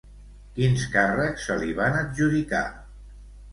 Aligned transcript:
Quins 0.55 0.85
càrrecs 0.95 1.45
se 1.51 1.59
li 1.65 1.77
van 1.83 2.01
adjudicar? 2.01 2.65